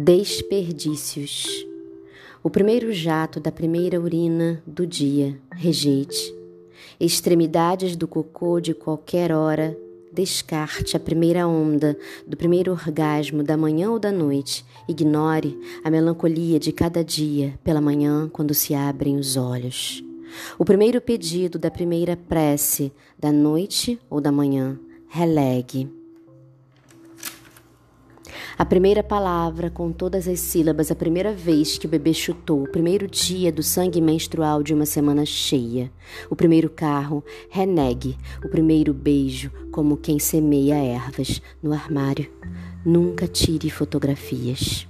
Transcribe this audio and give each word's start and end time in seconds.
Desperdícios. 0.00 1.66
O 2.40 2.48
primeiro 2.48 2.92
jato 2.92 3.40
da 3.40 3.50
primeira 3.50 4.00
urina 4.00 4.62
do 4.64 4.86
dia, 4.86 5.36
rejeite. 5.50 6.32
Extremidades 7.00 7.96
do 7.96 8.06
cocô 8.06 8.60
de 8.60 8.74
qualquer 8.74 9.32
hora, 9.32 9.76
descarte 10.12 10.96
a 10.96 11.00
primeira 11.00 11.48
onda 11.48 11.98
do 12.24 12.36
primeiro 12.36 12.70
orgasmo 12.70 13.42
da 13.42 13.56
manhã 13.56 13.90
ou 13.90 13.98
da 13.98 14.12
noite. 14.12 14.64
Ignore 14.88 15.58
a 15.82 15.90
melancolia 15.90 16.60
de 16.60 16.70
cada 16.70 17.02
dia 17.02 17.58
pela 17.64 17.80
manhã 17.80 18.28
quando 18.32 18.54
se 18.54 18.76
abrem 18.76 19.16
os 19.16 19.36
olhos. 19.36 20.00
O 20.56 20.64
primeiro 20.64 21.00
pedido 21.00 21.58
da 21.58 21.72
primeira 21.72 22.16
prece 22.16 22.92
da 23.18 23.32
noite 23.32 23.98
ou 24.08 24.20
da 24.20 24.30
manhã, 24.30 24.78
relegue. 25.08 25.97
A 28.58 28.64
primeira 28.64 29.04
palavra, 29.04 29.70
com 29.70 29.92
todas 29.92 30.26
as 30.26 30.40
sílabas, 30.40 30.90
a 30.90 30.94
primeira 30.96 31.32
vez 31.32 31.78
que 31.78 31.86
o 31.86 31.88
bebê 31.88 32.12
chutou, 32.12 32.64
o 32.64 32.68
primeiro 32.68 33.06
dia 33.06 33.52
do 33.52 33.62
sangue 33.62 34.00
menstrual 34.00 34.64
de 34.64 34.74
uma 34.74 34.84
semana 34.84 35.24
cheia, 35.24 35.92
o 36.28 36.34
primeiro 36.34 36.68
carro, 36.68 37.24
renegue, 37.48 38.18
o 38.44 38.48
primeiro 38.48 38.92
beijo, 38.92 39.52
como 39.70 39.96
quem 39.96 40.18
semeia 40.18 40.74
ervas 40.74 41.40
no 41.62 41.72
armário. 41.72 42.28
Nunca 42.84 43.28
tire 43.28 43.70
fotografias. 43.70 44.88